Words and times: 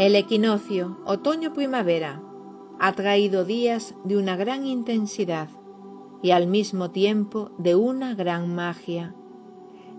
El 0.00 0.16
equinoccio 0.16 0.96
otoño-primavera 1.04 2.22
ha 2.78 2.92
traído 2.94 3.44
días 3.44 3.94
de 4.02 4.16
una 4.16 4.34
gran 4.34 4.66
intensidad 4.66 5.50
y 6.22 6.30
al 6.30 6.46
mismo 6.46 6.90
tiempo 6.90 7.50
de 7.58 7.74
una 7.74 8.14
gran 8.14 8.54
magia, 8.54 9.14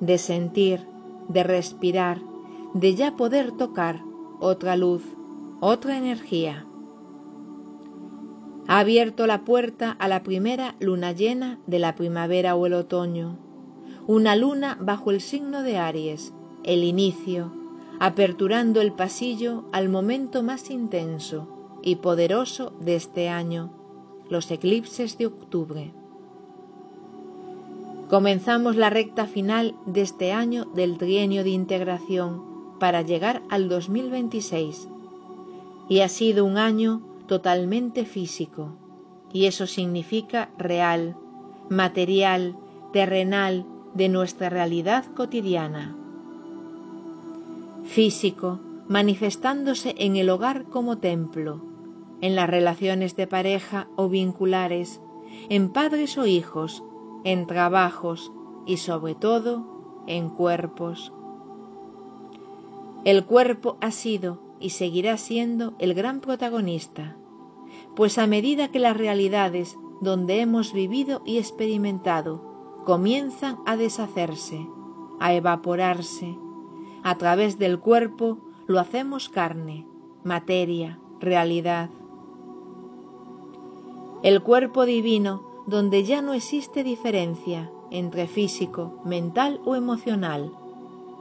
de 0.00 0.18
sentir, 0.18 0.86
de 1.28 1.42
respirar, 1.44 2.20
de 2.74 2.94
ya 2.94 3.16
poder 3.16 3.52
tocar 3.52 4.02
otra 4.38 4.76
luz, 4.76 5.02
otra 5.60 5.96
energía. 5.96 6.66
Ha 8.68 8.80
abierto 8.80 9.26
la 9.26 9.46
puerta 9.46 9.92
a 9.92 10.08
la 10.08 10.22
primera 10.22 10.74
luna 10.78 11.12
llena 11.12 11.58
de 11.66 11.78
la 11.78 11.94
primavera 11.94 12.54
o 12.54 12.66
el 12.66 12.74
otoño, 12.74 13.38
una 14.06 14.36
luna 14.36 14.76
bajo 14.78 15.10
el 15.10 15.22
signo 15.22 15.62
de 15.62 15.78
Aries, 15.78 16.34
el 16.64 16.84
inicio, 16.84 17.50
aperturando 17.98 18.80
el 18.80 18.92
pasillo 18.92 19.64
al 19.72 19.88
momento 19.88 20.42
más 20.42 20.70
intenso 20.70 21.48
y 21.82 21.96
poderoso 21.96 22.72
de 22.80 22.96
este 22.96 23.28
año, 23.28 23.70
los 24.28 24.50
eclipses 24.50 25.18
de 25.18 25.26
octubre. 25.26 25.92
Comenzamos 28.08 28.76
la 28.76 28.90
recta 28.90 29.26
final 29.26 29.74
de 29.86 30.02
este 30.02 30.32
año 30.32 30.66
del 30.74 30.98
trienio 30.98 31.42
de 31.42 31.50
integración 31.50 32.42
para 32.78 33.02
llegar 33.02 33.42
al 33.48 33.68
2026 33.68 34.88
y 35.88 36.00
ha 36.00 36.08
sido 36.08 36.44
un 36.44 36.58
año 36.58 37.02
totalmente 37.26 38.04
físico 38.04 38.76
y 39.32 39.46
eso 39.46 39.66
significa 39.66 40.50
real, 40.58 41.16
material, 41.68 42.56
terrenal 42.92 43.64
de 43.94 44.08
nuestra 44.08 44.50
realidad 44.50 45.04
cotidiana. 45.14 45.96
Físico, 47.86 48.60
manifestándose 48.88 49.94
en 49.98 50.16
el 50.16 50.28
hogar 50.28 50.64
como 50.64 50.98
templo, 50.98 51.62
en 52.20 52.34
las 52.34 52.50
relaciones 52.50 53.16
de 53.16 53.26
pareja 53.26 53.88
o 53.96 54.08
vinculares, 54.08 55.00
en 55.48 55.70
padres 55.70 56.18
o 56.18 56.26
hijos, 56.26 56.82
en 57.24 57.46
trabajos 57.46 58.32
y 58.66 58.78
sobre 58.78 59.14
todo 59.14 60.04
en 60.06 60.30
cuerpos. 60.30 61.12
El 63.04 63.24
cuerpo 63.24 63.78
ha 63.80 63.92
sido 63.92 64.40
y 64.58 64.70
seguirá 64.70 65.16
siendo 65.16 65.74
el 65.78 65.94
gran 65.94 66.20
protagonista, 66.20 67.16
pues 67.94 68.18
a 68.18 68.26
medida 68.26 68.68
que 68.68 68.80
las 68.80 68.96
realidades 68.96 69.76
donde 70.00 70.40
hemos 70.40 70.72
vivido 70.72 71.22
y 71.24 71.38
experimentado 71.38 72.82
comienzan 72.84 73.58
a 73.64 73.76
deshacerse, 73.76 74.66
a 75.20 75.34
evaporarse, 75.34 76.36
a 77.06 77.16
través 77.18 77.56
del 77.56 77.78
cuerpo 77.78 78.38
lo 78.66 78.80
hacemos 78.80 79.28
carne, 79.28 79.86
materia, 80.24 80.98
realidad. 81.20 81.88
El 84.24 84.42
cuerpo 84.42 84.84
divino 84.84 85.62
donde 85.68 86.02
ya 86.02 86.20
no 86.20 86.34
existe 86.34 86.82
diferencia 86.82 87.70
entre 87.92 88.26
físico, 88.26 89.00
mental 89.04 89.60
o 89.64 89.76
emocional. 89.76 90.50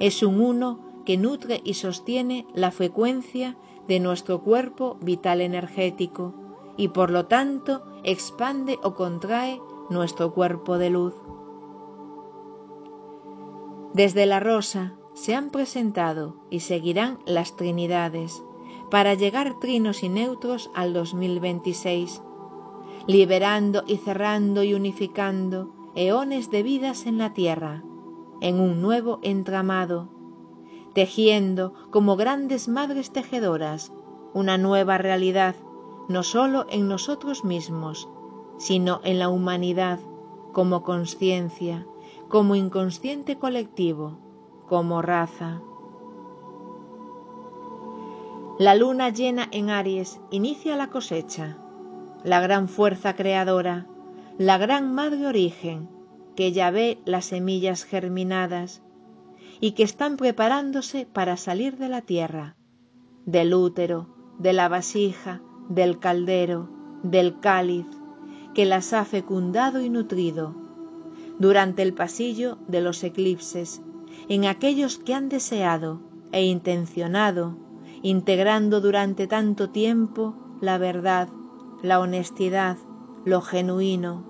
Es 0.00 0.22
un 0.22 0.40
uno 0.40 0.78
que 1.04 1.18
nutre 1.18 1.60
y 1.62 1.74
sostiene 1.74 2.46
la 2.54 2.70
frecuencia 2.70 3.54
de 3.86 4.00
nuestro 4.00 4.40
cuerpo 4.40 4.96
vital 5.02 5.42
energético 5.42 6.32
y 6.78 6.88
por 6.88 7.10
lo 7.10 7.26
tanto 7.26 7.82
expande 8.02 8.78
o 8.82 8.94
contrae 8.94 9.60
nuestro 9.90 10.32
cuerpo 10.32 10.78
de 10.78 10.88
luz. 10.88 11.12
Desde 13.92 14.24
la 14.24 14.40
rosa 14.40 14.94
se 15.16 15.34
han 15.34 15.50
presentado 15.50 16.36
y 16.50 16.60
seguirán 16.60 17.18
las 17.24 17.56
trinidades 17.56 18.44
para 18.90 19.14
llegar 19.14 19.58
trinos 19.58 20.02
y 20.02 20.08
neutros 20.08 20.70
al 20.74 20.92
2026 20.92 22.22
liberando 23.06 23.84
y 23.86 23.96
cerrando 23.96 24.62
y 24.62 24.74
unificando 24.74 25.72
eones 25.94 26.50
de 26.50 26.62
vidas 26.62 27.06
en 27.06 27.18
la 27.18 27.32
tierra, 27.32 27.84
en 28.40 28.60
un 28.60 28.82
nuevo 28.82 29.20
entramado, 29.22 30.08
tejiendo 30.92 31.72
como 31.90 32.16
grandes 32.16 32.68
madres 32.68 33.12
tejedoras 33.12 33.92
una 34.34 34.58
nueva 34.58 34.98
realidad, 34.98 35.54
no 36.08 36.22
sólo 36.22 36.66
en 36.68 36.88
nosotros 36.88 37.44
mismos, 37.44 38.08
sino 38.58 39.00
en 39.04 39.18
la 39.18 39.28
humanidad 39.28 40.00
como 40.52 40.82
conciencia, 40.82 41.86
como 42.28 42.54
inconsciente 42.54 43.38
colectivo, 43.38 44.18
como 44.68 45.02
raza. 45.02 45.60
La 48.58 48.74
luna 48.74 49.10
llena 49.10 49.48
en 49.50 49.70
Aries 49.70 50.20
inicia 50.30 50.76
la 50.76 50.88
cosecha 50.88 51.58
la 52.26 52.40
gran 52.40 52.68
fuerza 52.68 53.14
creadora, 53.14 53.86
la 54.36 54.58
gran 54.58 54.92
madre 54.92 55.28
origen, 55.28 55.88
que 56.34 56.50
ya 56.50 56.72
ve 56.72 56.98
las 57.04 57.26
semillas 57.26 57.84
germinadas 57.84 58.82
y 59.60 59.72
que 59.72 59.84
están 59.84 60.16
preparándose 60.16 61.06
para 61.06 61.36
salir 61.36 61.76
de 61.78 61.88
la 61.88 62.02
tierra, 62.02 62.56
del 63.26 63.54
útero, 63.54 64.08
de 64.40 64.52
la 64.52 64.68
vasija, 64.68 65.40
del 65.68 66.00
caldero, 66.00 66.68
del 67.04 67.38
cáliz, 67.38 67.86
que 68.54 68.66
las 68.66 68.92
ha 68.92 69.04
fecundado 69.04 69.80
y 69.80 69.88
nutrido, 69.88 70.56
durante 71.38 71.82
el 71.82 71.94
pasillo 71.94 72.58
de 72.66 72.80
los 72.80 73.04
eclipses, 73.04 73.82
en 74.28 74.44
aquellos 74.44 74.98
que 74.98 75.14
han 75.14 75.28
deseado 75.28 76.00
e 76.32 76.44
intencionado, 76.44 77.56
integrando 78.02 78.80
durante 78.80 79.26
tanto 79.26 79.70
tiempo 79.70 80.34
la 80.60 80.78
verdad, 80.78 81.28
la 81.82 82.00
honestidad, 82.00 82.76
lo 83.24 83.40
genuino, 83.40 84.24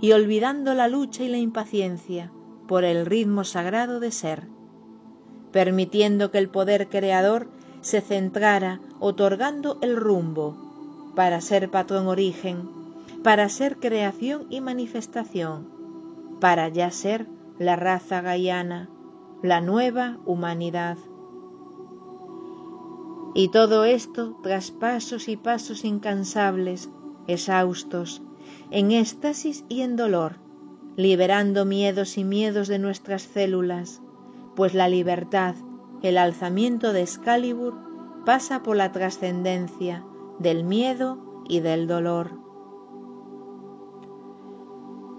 y 0.00 0.12
olvidando 0.12 0.74
la 0.74 0.88
lucha 0.88 1.24
y 1.24 1.28
la 1.28 1.38
impaciencia 1.38 2.32
por 2.66 2.84
el 2.84 3.06
ritmo 3.06 3.44
sagrado 3.44 4.00
de 4.00 4.12
ser, 4.12 4.48
permitiendo 5.52 6.30
que 6.30 6.38
el 6.38 6.48
poder 6.48 6.88
creador 6.88 7.48
se 7.80 8.00
centrara 8.00 8.80
otorgando 8.98 9.78
el 9.82 9.96
rumbo 9.96 10.56
para 11.14 11.40
ser 11.40 11.70
patrón 11.70 12.06
origen, 12.06 12.68
para 13.22 13.48
ser 13.48 13.76
creación 13.78 14.46
y 14.50 14.60
manifestación, 14.60 15.68
para 16.40 16.68
ya 16.68 16.90
ser 16.90 17.26
la 17.60 17.76
raza 17.76 18.22
gaiana, 18.22 18.88
la 19.42 19.60
nueva 19.60 20.18
humanidad. 20.24 20.96
Y 23.34 23.48
todo 23.50 23.84
esto 23.84 24.38
tras 24.42 24.70
pasos 24.70 25.28
y 25.28 25.36
pasos 25.36 25.84
incansables, 25.84 26.88
exhaustos, 27.26 28.22
en 28.70 28.92
éxtasis 28.92 29.66
y 29.68 29.82
en 29.82 29.96
dolor, 29.96 30.36
liberando 30.96 31.66
miedos 31.66 32.16
y 32.16 32.24
miedos 32.24 32.66
de 32.66 32.78
nuestras 32.78 33.24
células, 33.24 34.00
pues 34.56 34.72
la 34.72 34.88
libertad, 34.88 35.54
el 36.00 36.16
alzamiento 36.16 36.94
de 36.94 37.02
Excalibur, 37.02 37.74
pasa 38.24 38.62
por 38.62 38.78
la 38.78 38.90
trascendencia 38.90 40.02
del 40.38 40.64
miedo 40.64 41.44
y 41.46 41.60
del 41.60 41.86
dolor. 41.86 42.30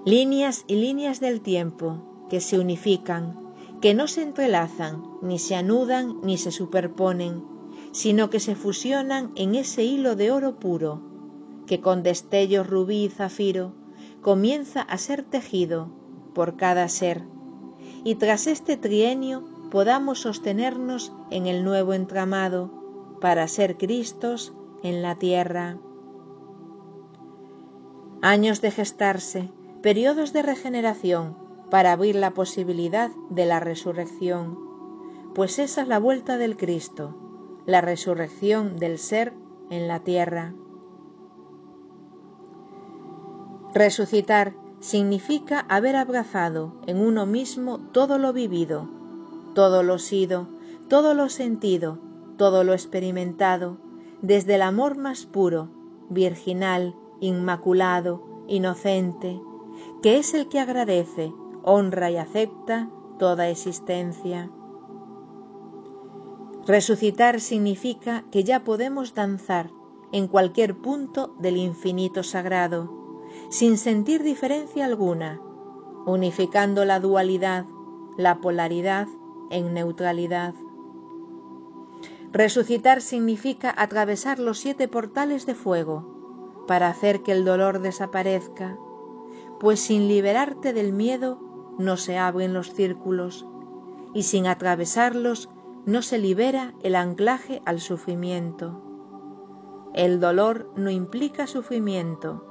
Líneas 0.05 0.65
y 0.65 0.77
líneas 0.77 1.19
del 1.19 1.41
tiempo 1.41 2.07
que 2.31 2.39
se 2.39 2.57
unifican, 2.57 3.35
que 3.81 3.93
no 3.93 4.07
se 4.07 4.21
entrelazan, 4.21 5.03
ni 5.21 5.37
se 5.37 5.53
anudan, 5.53 6.21
ni 6.23 6.37
se 6.37 6.49
superponen, 6.49 7.43
sino 7.91 8.29
que 8.29 8.39
se 8.39 8.55
fusionan 8.55 9.33
en 9.35 9.53
ese 9.55 9.83
hilo 9.83 10.15
de 10.15 10.31
oro 10.31 10.57
puro, 10.57 11.01
que 11.67 11.81
con 11.81 12.03
destellos 12.03 12.65
rubí 12.65 13.03
y 13.03 13.09
zafiro 13.09 13.73
comienza 14.21 14.81
a 14.81 14.97
ser 14.97 15.23
tejido 15.23 15.89
por 16.33 16.55
cada 16.55 16.87
ser, 16.87 17.25
y 18.05 18.15
tras 18.15 18.47
este 18.47 18.77
trienio 18.77 19.43
podamos 19.69 20.21
sostenernos 20.21 21.11
en 21.31 21.47
el 21.47 21.65
nuevo 21.65 21.93
entramado 21.93 22.71
para 23.19 23.45
ser 23.49 23.77
Cristos 23.77 24.53
en 24.83 25.01
la 25.01 25.15
tierra. 25.15 25.79
Años 28.21 28.61
de 28.61 28.71
gestarse, 28.71 29.49
periodos 29.81 30.31
de 30.31 30.43
regeneración 30.43 31.40
para 31.71 31.93
abrir 31.93 32.15
la 32.15 32.31
posibilidad 32.31 33.09
de 33.29 33.45
la 33.45 33.61
resurrección, 33.61 34.59
pues 35.33 35.57
esa 35.57 35.81
es 35.81 35.87
la 35.87 35.99
vuelta 35.99 36.37
del 36.37 36.57
Cristo, 36.57 37.15
la 37.65 37.79
resurrección 37.79 38.75
del 38.77 38.99
ser 38.99 39.33
en 39.69 39.87
la 39.87 40.01
tierra. 40.01 40.53
Resucitar 43.73 44.53
significa 44.81 45.61
haber 45.69 45.95
abrazado 45.95 46.73
en 46.87 46.99
uno 46.99 47.25
mismo 47.25 47.79
todo 47.79 48.17
lo 48.17 48.33
vivido, 48.33 48.89
todo 49.55 49.81
lo 49.81 49.97
sido, 49.97 50.49
todo 50.89 51.13
lo 51.13 51.29
sentido, 51.29 51.99
todo 52.35 52.65
lo 52.65 52.73
experimentado, 52.73 53.77
desde 54.21 54.55
el 54.55 54.61
amor 54.61 54.97
más 54.97 55.25
puro, 55.25 55.69
virginal, 56.09 56.95
inmaculado, 57.21 58.43
inocente, 58.47 59.39
que 60.03 60.17
es 60.17 60.33
el 60.33 60.49
que 60.49 60.59
agradece, 60.59 61.31
honra 61.63 62.11
y 62.11 62.17
acepta 62.17 62.89
toda 63.17 63.49
existencia 63.49 64.49
Resucitar 66.67 67.41
significa 67.41 68.23
que 68.31 68.43
ya 68.43 68.63
podemos 68.63 69.15
danzar 69.15 69.71
en 70.11 70.27
cualquier 70.27 70.77
punto 70.77 71.33
del 71.39 71.57
infinito 71.57 72.21
sagrado, 72.21 72.91
sin 73.49 73.77
sentir 73.79 74.21
diferencia 74.21 74.85
alguna, 74.85 75.41
unificando 76.05 76.85
la 76.85 76.99
dualidad, 76.99 77.65
la 78.15 78.41
polaridad 78.41 79.07
en 79.49 79.73
neutralidad. 79.73 80.53
Resucitar 82.31 83.01
significa 83.01 83.73
atravesar 83.75 84.37
los 84.37 84.59
siete 84.59 84.87
portales 84.87 85.47
de 85.47 85.55
fuego 85.55 86.63
para 86.67 86.89
hacer 86.89 87.23
que 87.23 87.31
el 87.31 87.43
dolor 87.43 87.79
desaparezca, 87.79 88.77
pues 89.59 89.79
sin 89.79 90.07
liberarte 90.07 90.73
del 90.73 90.93
miedo 90.93 91.39
no 91.77 91.97
se 91.97 92.17
abren 92.17 92.53
los 92.53 92.73
círculos 92.73 93.45
y 94.13 94.23
sin 94.23 94.47
atravesarlos 94.47 95.49
no 95.85 96.01
se 96.01 96.19
libera 96.19 96.73
el 96.83 96.95
anclaje 96.95 97.61
al 97.65 97.79
sufrimiento. 97.79 98.81
El 99.93 100.19
dolor 100.19 100.71
no 100.75 100.89
implica 100.89 101.47
sufrimiento, 101.47 102.45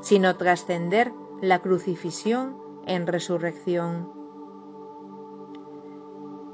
sino 0.00 0.36
trascender 0.36 1.12
la 1.42 1.60
crucifixión 1.60 2.56
en 2.86 3.06
resurrección. 3.06 4.12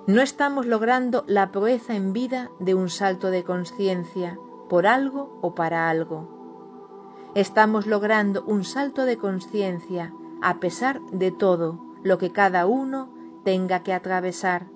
No 0.07 0.21
estamos 0.21 0.67
logrando 0.67 1.23
la 1.29 1.53
proeza 1.53 1.95
en 1.95 2.13
vida 2.13 2.51
de 2.59 2.75
un 2.75 2.89
salto 2.89 3.31
de 3.31 3.45
conciencia 3.45 4.39
por 4.69 4.87
algo 4.87 5.39
o 5.43 5.55
para 5.55 5.89
algo. 5.89 7.31
Estamos 7.35 7.87
logrando 7.87 8.43
un 8.45 8.65
salto 8.65 9.05
de 9.05 9.17
conciencia 9.17 10.13
a 10.43 10.59
pesar 10.59 11.01
de 11.13 11.31
todo 11.31 11.92
lo 12.03 12.19
que 12.19 12.33
cada 12.33 12.67
uno 12.67 13.09
tenga 13.45 13.83
que 13.83 13.93
atravesar, 13.93 14.67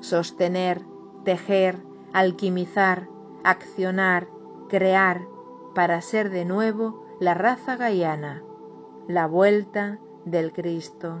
sostener, 0.00 0.82
tejer, 1.24 1.78
alquimizar, 2.12 3.08
accionar, 3.44 4.28
crear 4.68 5.26
para 5.74 6.00
ser 6.00 6.30
de 6.30 6.44
nuevo 6.44 7.04
la 7.20 7.34
raza 7.34 7.76
gaiana, 7.76 8.42
la 9.06 9.26
vuelta 9.26 9.98
del 10.24 10.52
Cristo. 10.52 11.18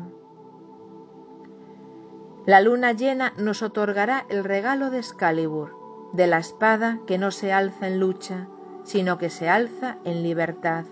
La 2.46 2.60
luna 2.60 2.92
llena 2.92 3.34
nos 3.36 3.62
otorgará 3.62 4.24
el 4.28 4.44
regalo 4.44 4.90
de 4.90 4.98
Excalibur, 4.98 5.76
de 6.12 6.26
la 6.26 6.38
espada 6.38 7.00
que 7.06 7.18
no 7.18 7.30
se 7.30 7.52
alza 7.52 7.86
en 7.86 8.00
lucha, 8.00 8.48
sino 8.84 9.18
que 9.18 9.28
se 9.28 9.48
alza 9.48 9.98
en 10.04 10.22
libertad. 10.22 10.86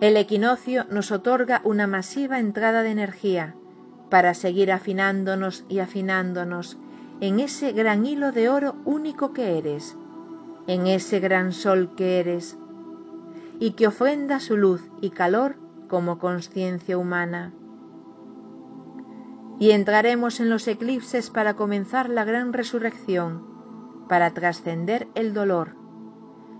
El 0.00 0.16
equinoccio 0.16 0.86
nos 0.90 1.12
otorga 1.12 1.60
una 1.64 1.86
masiva 1.86 2.40
entrada 2.40 2.82
de 2.82 2.90
energía 2.90 3.54
para 4.10 4.34
seguir 4.34 4.72
afinándonos 4.72 5.64
y 5.68 5.78
afinándonos 5.78 6.78
en 7.20 7.38
ese 7.38 7.72
gran 7.72 8.04
hilo 8.04 8.32
de 8.32 8.48
oro 8.48 8.74
único 8.84 9.32
que 9.32 9.56
eres, 9.56 9.96
en 10.66 10.88
ese 10.88 11.20
gran 11.20 11.52
sol 11.52 11.94
que 11.96 12.18
eres, 12.18 12.58
y 13.60 13.72
que 13.72 13.86
ofrenda 13.86 14.40
su 14.40 14.56
luz 14.56 14.82
y 15.00 15.10
calor 15.10 15.56
como 15.88 16.18
conciencia 16.18 16.98
humana. 16.98 17.52
Y 19.60 19.70
entraremos 19.70 20.40
en 20.40 20.50
los 20.50 20.66
eclipses 20.66 21.30
para 21.30 21.54
comenzar 21.54 22.10
la 22.10 22.24
gran 22.24 22.52
resurrección, 22.52 23.46
para 24.08 24.34
trascender 24.34 25.06
el 25.14 25.32
dolor, 25.34 25.76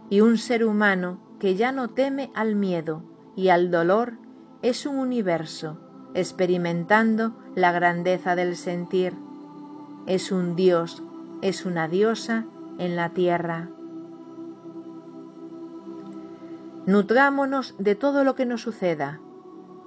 y 0.08 0.20
un 0.20 0.38
ser 0.38 0.64
humano 0.64 1.18
que 1.40 1.56
ya 1.56 1.72
no 1.72 1.90
teme 1.90 2.30
al 2.34 2.54
miedo 2.54 3.02
y 3.36 3.48
al 3.48 3.70
dolor 3.70 4.14
es 4.62 4.86
un 4.86 4.96
universo 4.96 5.78
experimentando 6.14 7.32
la 7.54 7.72
grandeza 7.72 8.36
del 8.36 8.56
sentir. 8.56 9.14
Es 10.06 10.30
un 10.32 10.56
Dios, 10.56 11.02
es 11.42 11.66
una 11.66 11.88
diosa 11.88 12.44
en 12.78 12.96
la 12.96 13.10
tierra. 13.10 13.68
Nutrámonos 16.86 17.74
de 17.78 17.94
todo 17.94 18.24
lo 18.24 18.34
que 18.34 18.46
nos 18.46 18.62
suceda, 18.62 19.20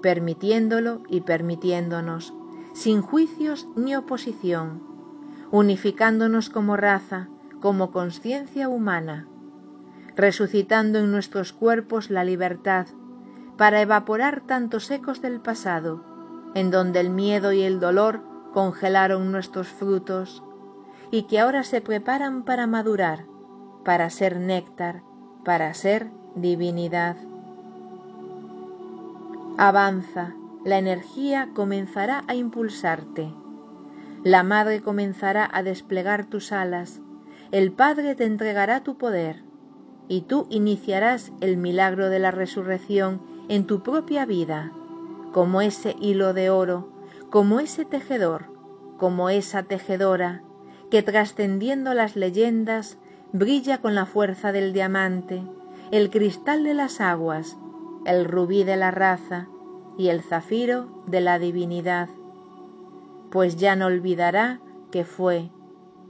permitiéndolo 0.01 1.03
y 1.07 1.21
permitiéndonos, 1.21 2.33
sin 2.73 3.01
juicios 3.01 3.67
ni 3.75 3.95
oposición, 3.95 4.81
unificándonos 5.51 6.49
como 6.49 6.75
raza, 6.75 7.29
como 7.61 7.91
conciencia 7.91 8.67
humana, 8.67 9.27
resucitando 10.15 10.99
en 10.99 11.11
nuestros 11.11 11.53
cuerpos 11.53 12.09
la 12.09 12.23
libertad, 12.23 12.87
para 13.57 13.81
evaporar 13.81 14.41
tantos 14.41 14.89
ecos 14.91 15.21
del 15.21 15.41
pasado, 15.41 16.03
en 16.53 16.71
donde 16.71 16.99
el 16.99 17.09
miedo 17.09 17.51
y 17.51 17.63
el 17.63 17.79
dolor 17.79 18.21
congelaron 18.53 19.31
nuestros 19.31 19.67
frutos, 19.67 20.43
y 21.11 21.23
que 21.23 21.39
ahora 21.39 21.63
se 21.63 21.81
preparan 21.81 22.43
para 22.43 22.67
madurar, 22.67 23.25
para 23.83 24.09
ser 24.09 24.39
néctar, 24.39 25.01
para 25.43 25.73
ser 25.73 26.09
divinidad. 26.35 27.17
Avanza, 29.57 30.35
la 30.63 30.77
energía 30.77 31.49
comenzará 31.55 32.23
a 32.27 32.35
impulsarte. 32.35 33.33
La 34.23 34.43
Madre 34.43 34.81
comenzará 34.81 35.49
a 35.51 35.63
desplegar 35.63 36.25
tus 36.25 36.51
alas, 36.51 37.01
el 37.51 37.71
Padre 37.71 38.13
te 38.15 38.25
entregará 38.25 38.83
tu 38.83 38.97
poder, 38.97 39.46
y 40.07 40.21
tú 40.21 40.47
iniciarás 40.49 41.31
el 41.41 41.57
milagro 41.57 42.09
de 42.09 42.19
la 42.19 42.31
resurrección 42.31 43.21
en 43.49 43.65
tu 43.65 43.81
propia 43.83 44.25
vida, 44.25 44.71
como 45.31 45.61
ese 45.61 45.95
hilo 45.99 46.33
de 46.33 46.49
oro, 46.49 46.89
como 47.29 47.59
ese 47.59 47.85
tejedor, 47.85 48.45
como 48.97 49.29
esa 49.29 49.63
tejedora, 49.63 50.43
que 50.89 51.03
trascendiendo 51.03 51.93
las 51.93 52.15
leyendas 52.15 52.97
brilla 53.33 53.81
con 53.81 53.95
la 53.95 54.05
fuerza 54.05 54.51
del 54.51 54.73
diamante, 54.73 55.43
el 55.91 56.09
cristal 56.09 56.63
de 56.63 56.73
las 56.73 57.01
aguas, 57.01 57.57
el 58.05 58.25
rubí 58.25 58.63
de 58.63 58.77
la 58.77 58.91
raza 58.91 59.47
y 59.97 60.07
el 60.09 60.21
zafiro 60.21 61.03
de 61.07 61.21
la 61.21 61.39
divinidad, 61.39 62.09
pues 63.29 63.57
ya 63.57 63.75
no 63.75 63.87
olvidará 63.87 64.61
que 64.91 65.03
fue, 65.03 65.51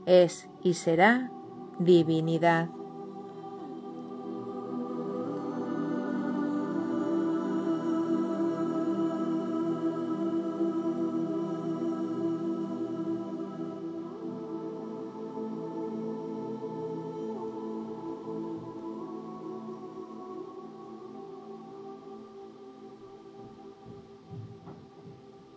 es 0.06 0.48
y 0.62 0.74
será 0.74 1.30
divinidad. 1.78 2.68